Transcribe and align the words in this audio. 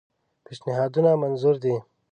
پېشنهادونه 0.45 1.11
منظور 1.23 1.55
دي. 1.63 1.75